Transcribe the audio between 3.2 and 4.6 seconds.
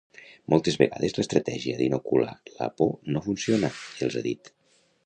funciona”, els ha dit.